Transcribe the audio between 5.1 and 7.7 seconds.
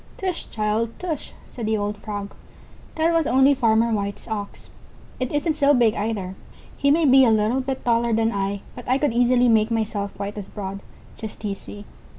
It isn't so big either; he may be a little